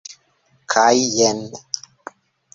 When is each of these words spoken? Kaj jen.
Kaj 0.73 0.97
jen. 1.19 1.39